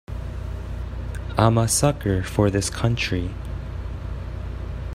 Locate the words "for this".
2.23-2.71